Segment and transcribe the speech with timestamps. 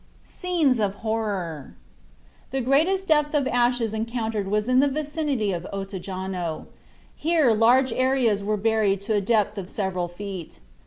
[0.23, 1.75] SCENES OF HORROR.
[2.49, 6.65] The greatest depth of ashes encountered was in the vicinity of Ottajano.
[7.15, 10.59] Here large areas were buried to a depth of several feet.